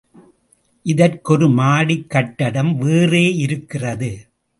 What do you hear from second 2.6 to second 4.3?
வேறே இருக்கிறது.